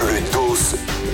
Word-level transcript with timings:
Le 0.00 0.32
dos 0.32 0.56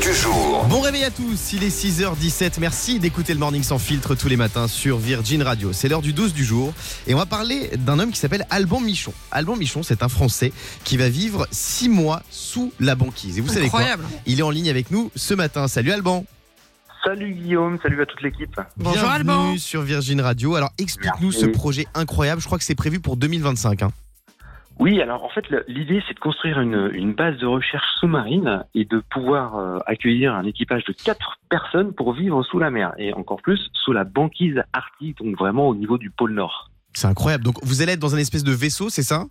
du 0.00 0.14
jour. 0.14 0.64
Bon 0.70 0.80
réveil 0.80 1.04
à 1.04 1.10
tous, 1.10 1.52
il 1.52 1.62
est 1.62 1.68
6h17. 1.68 2.52
Merci 2.58 2.98
d'écouter 3.00 3.34
le 3.34 3.38
Morning 3.38 3.62
sans 3.62 3.78
filtre 3.78 4.14
tous 4.14 4.28
les 4.28 4.36
matins 4.38 4.66
sur 4.66 4.96
Virgin 4.96 5.42
Radio. 5.42 5.74
C'est 5.74 5.88
l'heure 5.88 6.00
du 6.00 6.14
12 6.14 6.32
du 6.32 6.42
jour 6.42 6.72
et 7.06 7.12
on 7.14 7.18
va 7.18 7.26
parler 7.26 7.70
d'un 7.76 7.98
homme 7.98 8.12
qui 8.12 8.18
s'appelle 8.18 8.46
Alban 8.48 8.80
Michon. 8.80 9.12
Alban 9.30 9.56
Michon, 9.56 9.82
c'est 9.82 10.02
un 10.02 10.08
Français 10.08 10.54
qui 10.84 10.96
va 10.96 11.10
vivre 11.10 11.46
6 11.50 11.90
mois 11.90 12.22
sous 12.30 12.72
la 12.80 12.94
banquise. 12.94 13.36
Et 13.36 13.42
vous 13.42 13.48
savez 13.48 13.68
quoi 13.68 13.80
Incroyable. 13.80 14.04
Il 14.24 14.38
est 14.40 14.42
en 14.42 14.50
ligne 14.50 14.70
avec 14.70 14.90
nous 14.90 15.10
ce 15.14 15.34
matin. 15.34 15.68
Salut 15.68 15.92
Alban. 15.92 16.24
Salut 17.04 17.34
Guillaume, 17.34 17.78
salut 17.82 18.00
à 18.00 18.06
toute 18.06 18.22
l'équipe. 18.22 18.58
Bonjour, 18.78 18.94
Bienvenue 19.02 19.14
Alban. 19.16 19.58
sur 19.58 19.82
Virgin 19.82 20.20
Radio. 20.22 20.54
Alors 20.54 20.70
explique-nous 20.78 21.32
ce 21.32 21.44
projet 21.44 21.86
incroyable. 21.94 22.40
Je 22.40 22.46
crois 22.46 22.56
que 22.58 22.64
c'est 22.64 22.74
prévu 22.74 23.00
pour 23.00 23.16
2025. 23.18 23.82
hein. 23.82 23.92
Oui, 24.82 25.00
alors 25.00 25.22
en 25.22 25.28
fait, 25.28 25.44
l'idée 25.68 26.02
c'est 26.08 26.14
de 26.14 26.18
construire 26.18 26.60
une, 26.60 26.90
une 26.92 27.12
base 27.12 27.36
de 27.36 27.46
recherche 27.46 27.86
sous-marine 28.00 28.64
et 28.74 28.84
de 28.84 28.98
pouvoir 28.98 29.56
euh, 29.56 29.78
accueillir 29.86 30.34
un 30.34 30.44
équipage 30.44 30.82
de 30.86 30.92
quatre 30.92 31.38
personnes 31.48 31.94
pour 31.94 32.12
vivre 32.14 32.42
sous 32.42 32.58
la 32.58 32.72
mer 32.72 32.92
et 32.98 33.14
encore 33.14 33.40
plus 33.40 33.70
sous 33.74 33.92
la 33.92 34.02
banquise 34.02 34.60
arctique, 34.72 35.18
donc 35.18 35.38
vraiment 35.38 35.68
au 35.68 35.76
niveau 35.76 35.98
du 35.98 36.10
pôle 36.10 36.32
Nord. 36.32 36.72
C'est 36.94 37.06
incroyable. 37.06 37.44
Donc 37.44 37.62
vous 37.62 37.80
allez 37.80 37.92
être 37.92 38.00
dans 38.00 38.16
un 38.16 38.18
espèce 38.18 38.42
de 38.42 38.50
vaisseau, 38.50 38.88
c'est 38.88 39.04
ça? 39.04 39.26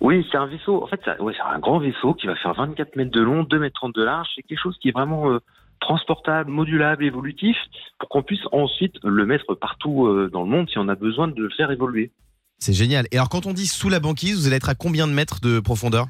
Oui, 0.00 0.26
c'est 0.32 0.38
un 0.38 0.46
vaisseau, 0.46 0.82
en 0.82 0.86
fait, 0.86 1.02
ouais, 1.20 1.34
c'est 1.36 1.54
un 1.54 1.58
grand 1.58 1.78
vaisseau 1.78 2.14
qui 2.14 2.26
va 2.26 2.34
faire 2.36 2.54
24 2.54 2.96
mètres 2.96 3.10
de 3.10 3.20
long, 3.20 3.42
2 3.42 3.58
mètres 3.58 3.74
30 3.74 3.94
de 3.94 4.02
large. 4.02 4.28
C'est 4.34 4.44
quelque 4.44 4.62
chose 4.62 4.78
qui 4.80 4.88
est 4.88 4.92
vraiment 4.92 5.30
euh, 5.30 5.40
transportable, 5.80 6.50
modulable, 6.50 7.04
évolutif, 7.04 7.58
pour 7.98 8.08
qu'on 8.08 8.22
puisse 8.22 8.46
ensuite 8.50 8.94
le 9.04 9.26
mettre 9.26 9.54
partout 9.54 10.06
euh, 10.06 10.30
dans 10.32 10.42
le 10.42 10.48
monde 10.48 10.70
si 10.70 10.78
on 10.78 10.88
a 10.88 10.94
besoin 10.94 11.28
de 11.28 11.42
le 11.42 11.50
faire 11.50 11.70
évoluer. 11.70 12.12
C'est 12.58 12.72
génial. 12.72 13.06
Et 13.12 13.16
alors 13.16 13.28
quand 13.28 13.46
on 13.46 13.52
dit 13.52 13.66
sous 13.66 13.88
la 13.88 14.00
banquise, 14.00 14.40
vous 14.40 14.46
allez 14.46 14.56
être 14.56 14.68
à 14.68 14.74
combien 14.74 15.06
de 15.06 15.12
mètres 15.12 15.40
de 15.40 15.60
profondeur? 15.60 16.06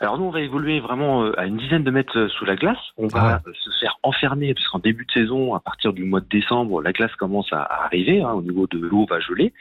Alors 0.00 0.18
nous, 0.18 0.24
on 0.24 0.30
va 0.30 0.42
évoluer 0.42 0.78
vraiment 0.80 1.24
euh, 1.24 1.40
à 1.40 1.46
une 1.46 1.56
dizaine 1.56 1.82
de 1.82 1.90
mètres 1.90 2.18
euh, 2.18 2.28
sous 2.28 2.44
la 2.44 2.54
glace. 2.54 2.76
On 2.98 3.08
Ah 3.14 3.18
va 3.18 3.42
euh, 3.46 3.52
se 3.64 3.70
faire 3.80 3.96
enfermer, 4.02 4.52
puisqu'en 4.52 4.78
début 4.78 5.06
de 5.06 5.12
saison, 5.12 5.54
à 5.54 5.60
partir 5.60 5.94
du 5.94 6.04
mois 6.04 6.20
de 6.20 6.28
décembre, 6.28 6.82
la 6.82 6.92
glace 6.92 7.14
commence 7.18 7.50
à 7.50 7.62
arriver, 7.62 8.20
hein, 8.20 8.32
au 8.32 8.42
niveau 8.42 8.66
de 8.66 8.78
l'eau 8.78 9.06
va 9.08 9.20
geler. 9.20 9.54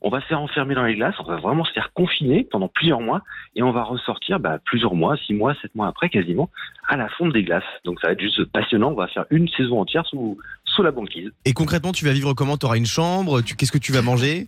On 0.00 0.08
va 0.08 0.22
se 0.22 0.26
faire 0.26 0.40
enfermer 0.40 0.74
dans 0.74 0.84
les 0.84 0.94
glaces, 0.94 1.14
on 1.20 1.24
va 1.24 1.36
vraiment 1.36 1.64
se 1.66 1.72
faire 1.72 1.92
confiner 1.92 2.42
pendant 2.50 2.68
plusieurs 2.68 3.00
mois, 3.00 3.20
et 3.54 3.62
on 3.62 3.70
va 3.70 3.84
ressortir 3.84 4.40
bah, 4.40 4.58
plusieurs 4.64 4.94
mois, 4.94 5.18
six 5.26 5.34
mois, 5.34 5.54
sept 5.60 5.74
mois 5.74 5.88
après 5.88 6.08
quasiment, 6.08 6.48
à 6.88 6.96
la 6.96 7.10
fonte 7.10 7.34
des 7.34 7.44
glaces. 7.44 7.62
Donc 7.84 8.00
ça 8.00 8.06
va 8.06 8.14
être 8.14 8.20
juste 8.20 8.42
passionnant, 8.46 8.92
on 8.92 8.94
va 8.94 9.08
faire 9.08 9.26
une 9.28 9.46
saison 9.50 9.78
entière 9.78 10.06
sous, 10.06 10.38
sous 10.64 10.82
la 10.82 10.90
banquise. 10.90 11.30
Et 11.44 11.52
concrètement, 11.52 11.92
tu 11.92 12.06
vas 12.06 12.12
vivre 12.12 12.32
comment? 12.32 12.56
Tu 12.56 12.64
auras 12.64 12.78
une 12.78 12.86
chambre? 12.86 13.42
Qu'est-ce 13.42 13.70
que 13.70 13.78
tu 13.78 13.92
vas 13.92 14.02
manger? 14.02 14.46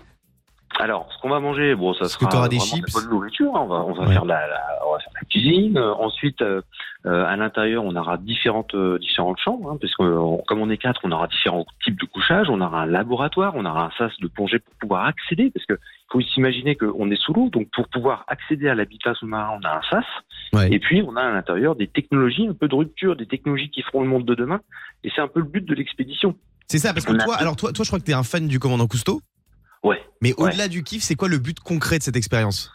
Alors, 0.84 1.08
ce 1.10 1.18
qu'on 1.22 1.30
va 1.30 1.40
manger, 1.40 1.74
bon, 1.74 1.94
ça 1.94 2.10
sera 2.10 2.46
des 2.46 2.58
de 2.58 2.62
chips 2.62 2.84
la 2.94 3.00
bonne 3.00 3.08
nourriture. 3.10 3.50
On 3.54 3.64
va, 3.66 3.76
on 3.76 3.94
va 3.94 4.02
Ouais. 4.06 4.12
faire 4.12 4.26
la, 4.26 4.46
la- 4.46 4.60
on 4.86 4.92
va 4.92 4.98
faire 4.98 5.12
la 5.14 5.26
cuisine. 5.30 5.78
Ensuite, 5.78 6.42
euh, 6.42 6.60
euh, 7.06 7.24
à 7.24 7.36
l'intérieur, 7.36 7.82
on 7.84 7.96
aura 7.96 8.18
différentes, 8.18 8.74
euh, 8.74 8.98
différentes 8.98 9.38
chambres, 9.38 9.70
hein, 9.70 9.78
parce 9.80 9.94
que 9.94 10.44
comme 10.46 10.60
on 10.60 10.68
est 10.68 10.76
quatre, 10.76 11.00
on 11.04 11.10
aura 11.12 11.26
différents 11.26 11.64
types 11.82 11.98
de 11.98 12.04
couchage. 12.04 12.50
On 12.50 12.60
aura 12.60 12.82
un 12.82 12.86
laboratoire, 12.86 13.54
on 13.56 13.64
aura 13.64 13.86
un 13.86 13.90
sas 13.96 14.12
de 14.20 14.26
plongée 14.28 14.58
pour 14.58 14.74
pouvoir 14.74 15.06
accéder, 15.06 15.50
parce 15.50 15.64
que 15.64 15.78
faut 16.12 16.20
s'imaginer 16.20 16.76
qu'on 16.76 17.10
est 17.10 17.16
sous 17.16 17.32
l'eau, 17.32 17.48
donc 17.48 17.68
pour 17.72 17.88
pouvoir 17.88 18.24
accéder 18.28 18.68
à 18.68 18.74
l'habitat 18.74 19.14
sous-marin, 19.14 19.58
on 19.62 19.66
a 19.66 19.78
un 19.78 19.82
sas. 19.88 20.04
Ouais. 20.52 20.68
Et 20.70 20.78
puis, 20.80 21.02
on 21.08 21.16
a 21.16 21.22
à 21.22 21.30
l'intérieur 21.32 21.76
des 21.76 21.86
technologies, 21.86 22.46
un 22.46 22.52
peu 22.52 22.68
de 22.68 22.74
rupture, 22.74 23.16
des 23.16 23.26
technologies 23.26 23.70
qui 23.70 23.80
feront 23.80 24.02
le 24.02 24.08
monde 24.08 24.26
de 24.26 24.34
demain. 24.34 24.60
Et 25.02 25.10
c'est 25.14 25.22
un 25.22 25.28
peu 25.28 25.40
le 25.40 25.46
but 25.46 25.64
de 25.64 25.74
l'expédition. 25.74 26.34
C'est 26.66 26.78
ça, 26.78 26.92
parce 26.92 27.06
que 27.06 27.12
On 27.12 27.16
toi, 27.16 27.36
alors 27.36 27.56
toi, 27.56 27.72
toi, 27.72 27.84
je 27.84 27.88
crois 27.88 27.98
que 28.00 28.04
t'es 28.04 28.12
un 28.12 28.22
fan 28.22 28.46
du 28.48 28.58
commandant 28.58 28.86
Cousteau. 28.86 29.20
Ouais. 29.84 30.02
Mais 30.20 30.30
Ouais. 30.30 30.48
au-delà 30.48 30.66
du 30.68 30.82
kiff, 30.82 31.02
c'est 31.02 31.14
quoi 31.14 31.28
le 31.28 31.38
but 31.38 31.60
concret 31.60 31.98
de 31.98 32.02
cette 32.02 32.16
expérience? 32.16 32.72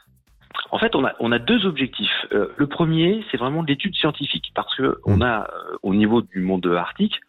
En 0.71 0.77
fait, 0.79 0.95
on 0.95 1.03
a, 1.03 1.13
on 1.19 1.31
a 1.31 1.39
deux 1.39 1.65
objectifs. 1.65 2.25
Euh, 2.31 2.47
le 2.57 2.67
premier, 2.67 3.25
c'est 3.31 3.37
vraiment 3.37 3.63
l'étude 3.63 3.95
scientifique, 3.95 4.51
parce 4.55 4.73
que 4.75 4.83
Mm. 4.83 4.95
on 5.05 5.21
a, 5.21 5.41
euh, 5.41 5.77
au 5.83 5.93
niveau 5.95 6.21
du 6.21 6.39
monde 6.41 6.65
arctique, 6.67 7.19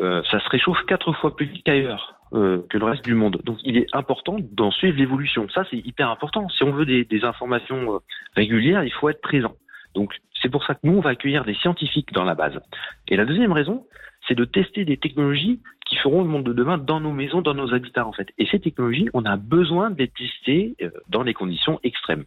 euh, 0.00 0.22
ça 0.30 0.40
se 0.40 0.48
réchauffe 0.50 0.84
quatre 0.86 1.12
fois 1.14 1.34
plus 1.36 1.46
vite 1.46 1.64
qu'ailleurs, 1.64 2.14
que 2.30 2.76
le 2.76 2.84
reste 2.84 3.04
du 3.04 3.14
monde. 3.14 3.40
Donc, 3.44 3.56
il 3.64 3.78
est 3.78 3.86
important 3.94 4.36
d'en 4.52 4.70
suivre 4.70 4.98
l'évolution. 4.98 5.48
Ça, 5.48 5.64
c'est 5.70 5.78
hyper 5.78 6.10
important. 6.10 6.46
Si 6.50 6.62
on 6.62 6.72
veut 6.72 6.84
des, 6.84 7.06
des 7.06 7.24
informations 7.24 8.02
régulières, 8.36 8.84
il 8.84 8.92
faut 8.92 9.08
être 9.08 9.22
présent. 9.22 9.54
Donc, 9.94 10.12
c'est 10.42 10.50
pour 10.50 10.62
ça 10.66 10.74
que 10.74 10.80
nous, 10.82 10.98
on 10.98 11.00
va 11.00 11.10
accueillir 11.10 11.46
des 11.46 11.54
scientifiques 11.54 12.12
dans 12.12 12.24
la 12.24 12.34
base. 12.34 12.60
Et 13.08 13.16
la 13.16 13.24
deuxième 13.24 13.52
raison, 13.52 13.86
c'est 14.28 14.34
de 14.34 14.44
tester 14.44 14.84
des 14.84 14.98
technologies 14.98 15.58
qui 15.86 15.96
feront 15.96 16.22
le 16.22 16.28
monde 16.28 16.44
de 16.44 16.52
demain 16.52 16.76
dans 16.78 17.00
nos 17.00 17.12
maisons, 17.12 17.40
dans 17.40 17.54
nos 17.54 17.72
habitats, 17.74 18.06
en 18.06 18.12
fait. 18.12 18.28
Et 18.38 18.46
ces 18.50 18.60
technologies, 18.60 19.08
on 19.14 19.24
a 19.24 19.36
besoin 19.36 19.90
de 19.90 19.98
les 19.98 20.08
tester 20.08 20.76
euh, 20.82 20.90
dans 21.08 21.22
les 21.22 21.32
conditions 21.34 21.80
extrêmes. 21.82 22.24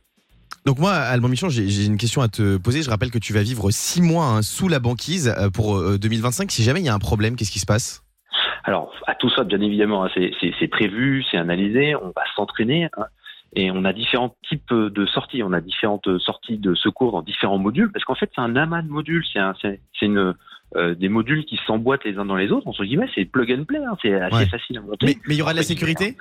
Donc 0.65 0.79
moi, 0.79 0.91
Alban 0.93 1.27
Michon, 1.29 1.49
j'ai 1.49 1.85
une 1.85 1.97
question 1.97 2.21
à 2.21 2.27
te 2.27 2.57
poser. 2.57 2.81
Je 2.83 2.89
rappelle 2.89 3.09
que 3.11 3.17
tu 3.19 3.33
vas 3.33 3.41
vivre 3.43 3.71
six 3.71 4.01
mois 4.01 4.25
hein, 4.25 4.41
sous 4.41 4.67
la 4.67 4.79
banquise 4.79 5.33
euh, 5.37 5.49
pour 5.49 5.77
euh, 5.77 5.97
2025. 5.97 6.51
Si 6.51 6.63
jamais 6.63 6.79
il 6.81 6.85
y 6.85 6.89
a 6.89 6.93
un 6.93 6.99
problème, 6.99 7.35
qu'est-ce 7.35 7.51
qui 7.51 7.59
se 7.59 7.65
passe? 7.65 8.03
Alors, 8.63 8.93
à 9.07 9.15
tout 9.15 9.29
ça, 9.29 9.43
bien 9.43 9.59
évidemment, 9.61 10.03
hein, 10.05 10.09
c'est- 10.13 10.67
prévu, 10.67 11.23
c'est 11.29 11.37
analysé, 11.37 11.95
on 11.95 12.07
va 12.15 12.23
s'entraîner. 12.35 12.85
hein, 12.97 13.05
et 13.55 13.69
on 13.71 13.83
a 13.83 13.91
différents 13.91 14.33
types 14.47 14.73
de 14.73 15.05
sorties. 15.05 15.43
On 15.43 15.51
a 15.51 15.59
différentes 15.61 16.17
sorties 16.19 16.57
de 16.57 16.73
secours 16.73 17.11
dans 17.11 17.21
différents 17.21 17.57
modules, 17.57 17.91
parce 17.91 18.05
qu'en 18.05 18.15
fait, 18.15 18.29
c'est 18.33 18.41
un 18.41 18.55
amas 18.55 18.81
de 18.81 18.87
modules. 18.89 19.25
C'est 19.33 19.39
un- 19.39 19.53
une 20.01 20.33
euh, 20.75 20.95
des 20.95 21.09
modules 21.09 21.45
qui 21.45 21.57
s'emboîtent 21.67 22.03
les 22.05 22.17
uns 22.17 22.25
dans 22.25 22.35
les 22.35 22.51
autres. 22.51 22.67
Entre 22.67 22.83
guillemets, 22.85 23.09
c'est 23.15 23.25
plug 23.25 23.51
and 23.51 23.65
play. 23.65 23.79
hein, 23.83 23.97
c'est 24.01 24.13
assez 24.13 24.35
Ouais. 24.35 24.45
facile 24.47 24.77
à 24.77 24.81
monter. 24.81 25.05
mais, 25.05 25.17
mais 25.27 25.35
il 25.35 25.37
y 25.37 25.41
aura 25.41 25.51
de 25.53 25.57
la 25.57 25.63
sécurité? 25.63 26.15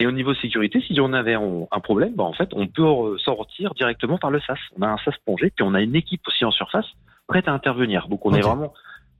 Et 0.00 0.06
au 0.06 0.12
niveau 0.12 0.32
sécurité, 0.34 0.80
si 0.86 1.00
on 1.00 1.12
avait 1.12 1.34
un 1.34 1.80
problème, 1.80 2.14
bah, 2.14 2.24
en 2.24 2.32
fait, 2.32 2.50
on 2.52 2.66
peut 2.68 3.18
sortir 3.18 3.74
directement 3.74 4.16
par 4.18 4.30
le 4.30 4.40
SAS. 4.40 4.58
On 4.78 4.82
a 4.82 4.88
un 4.88 4.96
SAS 4.98 5.14
plongé, 5.24 5.50
puis 5.54 5.64
on 5.64 5.74
a 5.74 5.80
une 5.80 5.96
équipe 5.96 6.20
aussi 6.28 6.44
en 6.44 6.50
surface 6.52 6.86
prête 7.26 7.48
à 7.48 7.52
intervenir. 7.52 8.08
Donc, 8.08 8.24
on 8.24 8.32
est 8.34 8.40
vraiment 8.40 8.72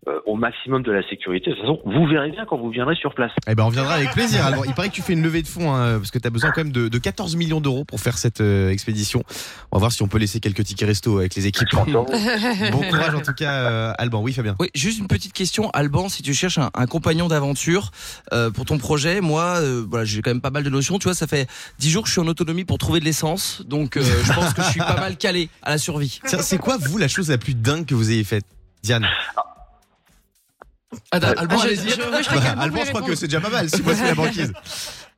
euh, 0.07 0.21
au 0.27 0.37
maximum 0.37 0.83
de 0.83 0.93
la 0.93 1.03
sécurité. 1.09 1.51
De 1.51 1.57
toute 1.57 1.65
façon, 1.65 1.81
vous 1.85 2.07
verrez 2.07 2.31
bien 2.31 2.45
quand 2.47 2.57
vous 2.57 2.71
viendrez 2.71 2.95
sur 2.95 3.15
place. 3.15 3.33
Eh 3.49 3.55
ben, 3.55 3.65
on 3.65 3.69
viendra 3.69 3.95
avec 3.95 4.13
plaisir. 4.13 4.45
Alban. 4.47 4.65
Il 4.65 4.75
paraît 4.75 4.89
que 4.89 4.95
tu 4.95 5.03
fais 5.03 5.13
une 5.15 5.23
levée 5.23 5.43
de 5.43 5.49
fonds 5.49 5.75
hein, 5.75 5.99
parce 5.99 6.11
que 6.11 6.19
tu 6.19 6.27
as 6.27 6.31
besoin 6.31 6.51
quand 6.51 6.63
même 6.63 6.73
de, 6.73 6.89
de 6.89 6.99
14 6.99 7.37
millions 7.37 7.61
d'euros 7.61 7.85
pour 7.85 8.01
faire 8.01 8.17
cette 8.19 8.41
euh, 8.41 8.71
expédition. 8.71 9.23
On 9.73 9.77
va 9.77 9.81
voir 9.81 9.93
si 9.93 10.03
on 10.03 10.09
peut 10.09 10.19
laisser 10.19 10.41
quelques 10.41 10.65
tickets 10.65 10.89
resto 10.89 11.19
avec 11.19 11.35
les 11.35 11.47
équipes. 11.47 11.69
Bon 11.75 12.05
courage 12.05 13.15
en 13.15 13.21
tout 13.21 13.35
cas, 13.35 13.53
euh, 13.53 13.93
Alban. 13.99 14.23
Oui, 14.23 14.33
Fabien. 14.33 14.55
Oui, 14.61 14.69
juste 14.75 14.99
une 14.99 15.09
petite 15.09 15.33
question, 15.33 15.71
Alban, 15.71 16.09
si 16.09 16.23
tu 16.23 16.35
cherches 16.35 16.59
un, 16.59 16.71
un 16.75 16.87
compagnon 16.87 17.29
d'aventure 17.29 17.91
euh, 18.33 18.51
pour 18.51 18.65
ton 18.65 18.79
projet, 18.79 19.21
moi, 19.21 19.57
euh, 19.61 19.85
voilà, 19.89 20.05
j'ai 20.05 20.23
quand 20.23 20.31
même 20.31 20.41
pas 20.41 20.51
mal 20.51 20.63
de 20.63 20.71
notions. 20.71 20.99
Tu 20.99 21.05
vois, 21.05 21.15
ça 21.15 21.27
fait 21.27 21.49
10 21.79 21.91
jours 21.91 22.03
que 22.03 22.09
je 22.09 22.13
suis 22.13 22.21
en 22.21 22.27
autonomie 22.27 22.65
pour 22.65 22.79
trouver 22.79 23.01
de 23.01 23.05
l'essence, 23.05 23.63
donc 23.67 23.97
euh, 23.97 24.03
je 24.03 24.33
pense 24.33 24.55
que 24.55 24.63
je 24.63 24.69
suis 24.69 24.81
pas 24.81 24.97
mal 25.01 25.17
calé 25.17 25.49
à 25.63 25.71
la 25.71 25.79
survie. 25.79 26.21
C'est 26.25 26.59
quoi 26.59 26.77
vous 26.79 26.99
la 26.99 27.09
chose 27.09 27.31
la 27.31 27.39
plus 27.39 27.55
dingue 27.55 27.87
que 27.87 27.95
vous 27.95 28.11
ayez 28.11 28.25
faite, 28.25 28.45
Diane? 28.83 29.07
Attends, 29.33 29.49
Alban, 31.11 31.35
Ah, 31.37 31.57
je- 31.63 31.67
allez-y. 31.69 31.91
je- 31.91 31.97
Bah, 31.97 32.55
Alban, 32.63 32.81
je 32.85 32.89
crois 32.91 33.03
que 33.03 33.15
c'est 33.15 33.27
déjà 33.27 33.41
pas 33.41 33.51
mal. 33.51 33.69
Six 33.69 33.83
mois 33.83 33.95
sous 33.95 34.05
la 34.05 34.15
banquise. 34.15 34.53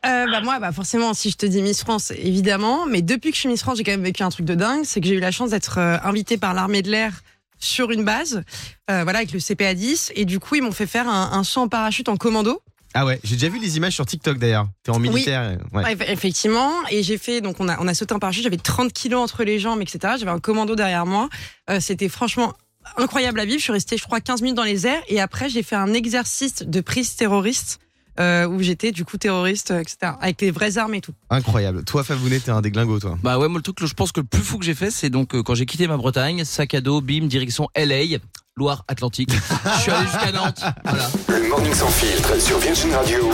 Euh, 0.06 0.26
bah 0.30 0.40
moi, 0.40 0.58
bah 0.58 0.72
forcément, 0.72 1.12
si 1.14 1.30
je 1.30 1.36
te 1.36 1.44
dis 1.46 1.60
Miss 1.62 1.80
France, 1.80 2.10
évidemment. 2.12 2.86
Mais 2.86 3.02
depuis 3.02 3.30
que 3.30 3.36
je 3.36 3.40
suis 3.40 3.48
Miss 3.48 3.60
France, 3.62 3.76
j'ai 3.78 3.84
quand 3.84 3.90
même 3.92 4.02
vécu 4.02 4.22
un 4.22 4.30
truc 4.30 4.46
de 4.46 4.54
dingue. 4.54 4.82
C'est 4.84 5.00
que 5.00 5.06
j'ai 5.06 5.14
eu 5.14 5.20
la 5.20 5.30
chance 5.30 5.50
d'être 5.50 5.78
euh, 5.78 5.98
invitée 6.02 6.38
par 6.38 6.54
l'armée 6.54 6.82
de 6.82 6.90
l'air 6.90 7.12
sur 7.58 7.90
une 7.90 8.04
base, 8.04 8.42
euh, 8.90 9.02
voilà, 9.04 9.18
avec 9.18 9.32
le 9.32 9.38
CPA 9.40 9.74
10. 9.74 10.10
Et 10.16 10.24
du 10.24 10.40
coup, 10.40 10.54
ils 10.54 10.62
m'ont 10.62 10.72
fait 10.72 10.86
faire 10.86 11.06
un, 11.08 11.32
un 11.32 11.44
saut 11.44 11.60
en 11.60 11.68
parachute 11.68 12.08
en 12.08 12.16
commando. 12.16 12.62
Ah 12.94 13.04
ouais, 13.06 13.20
j'ai 13.22 13.36
déjà 13.36 13.48
vu 13.50 13.60
les 13.60 13.76
images 13.76 13.92
sur 13.92 14.06
TikTok 14.06 14.38
d'ailleurs. 14.38 14.66
T'es 14.82 14.90
en 14.90 14.98
militaire. 14.98 15.58
Ouais, 15.72 15.94
eff- 15.94 16.10
effectivement. 16.10 16.72
Et 16.90 17.02
j'ai 17.04 17.18
fait, 17.18 17.40
donc 17.42 17.56
on 17.60 17.68
a, 17.68 17.78
on 17.80 17.86
a 17.86 17.92
sauté 17.94 18.14
en 18.14 18.18
parachute. 18.18 18.42
J'avais 18.42 18.56
30 18.56 18.92
kilos 18.92 19.20
entre 19.22 19.44
les 19.44 19.58
jambes, 19.60 19.80
etc. 19.82 20.14
J'avais 20.18 20.30
un 20.32 20.40
commando 20.40 20.74
derrière 20.74 21.04
moi. 21.06 21.28
Euh, 21.68 21.78
C'était 21.78 22.08
franchement 22.08 22.54
incroyable 22.96 23.40
à 23.40 23.44
vivre. 23.44 23.58
Je 23.58 23.64
suis 23.64 23.72
restée, 23.72 23.96
je 23.96 24.04
crois, 24.04 24.20
15 24.20 24.42
minutes 24.42 24.56
dans 24.56 24.64
les 24.64 24.86
airs. 24.86 25.02
Et 25.08 25.20
après, 25.20 25.48
j'ai 25.48 25.62
fait 25.62 25.76
un 25.76 25.92
exercice 25.94 26.56
de 26.62 26.80
prise 26.80 27.14
terroriste. 27.16 27.78
euh, 28.18 28.46
où 28.46 28.60
j'étais 28.60 28.92
du 28.92 29.04
coup 29.06 29.16
terroriste, 29.16 29.70
euh, 29.70 29.80
etc. 29.80 30.12
Avec 30.20 30.42
les 30.42 30.50
vraies 30.50 30.76
armes 30.76 30.92
et 30.94 31.00
tout. 31.00 31.12
Incroyable. 31.30 31.84
Toi, 31.84 32.04
Favounet, 32.04 32.40
t'es 32.40 32.50
un 32.50 32.60
déglingo, 32.60 32.98
toi. 32.98 33.16
Bah 33.22 33.38
ouais, 33.38 33.48
moi 33.48 33.58
le 33.58 33.62
truc 33.62 33.76
que 33.76 33.86
je 33.86 33.94
pense 33.94 34.12
que 34.12 34.20
le 34.20 34.26
plus 34.26 34.42
fou 34.42 34.58
que 34.58 34.64
j'ai 34.64 34.74
fait, 34.74 34.90
c'est 34.90 35.08
donc 35.08 35.34
euh, 35.34 35.42
quand 35.42 35.54
j'ai 35.54 35.64
quitté 35.64 35.86
ma 35.86 35.96
Bretagne, 35.96 36.44
sac 36.44 36.74
à 36.74 36.80
dos, 36.82 37.00
bim, 37.00 37.26
direction 37.28 37.68
LA, 37.74 38.18
Loire-Atlantique. 38.56 39.30
Je 39.76 39.80
suis 39.80 39.90
allé 39.90 40.06
jusqu'à 40.06 40.32
Nantes. 40.32 40.60
Voilà. 40.84 41.08
Le 41.28 41.48
Morning 41.48 41.72
sans 41.72 41.88
filtre 41.88 42.38
sur 42.38 42.58
Virgin 42.58 42.92
Radio. 42.92 43.30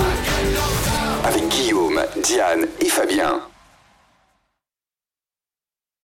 Avec 1.25 1.49
Guillaume, 1.49 1.99
Diane 2.23 2.67
et 2.81 2.89
Fabien. 2.89 3.41